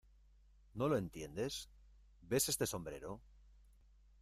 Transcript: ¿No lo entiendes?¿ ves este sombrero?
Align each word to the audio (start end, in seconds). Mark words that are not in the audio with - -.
¿No 0.73 0.87
lo 0.87 0.97
entiendes?¿ 0.97 1.69
ves 2.29 2.49
este 2.49 2.65
sombrero? 2.65 3.21